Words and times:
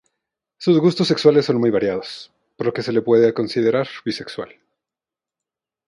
Sus 0.57 0.79
gustos 0.79 1.07
sexuales 1.09 1.45
son 1.45 1.59
muy 1.59 1.69
variados, 1.69 2.31
por 2.57 2.65
lo 2.65 2.73
que 2.73 2.81
se 2.81 2.91
le 2.91 3.03
puede 3.03 3.35
considerar 3.35 3.87
bisexual. 4.03 4.55